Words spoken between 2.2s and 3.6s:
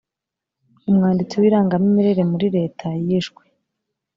muri leta yishwe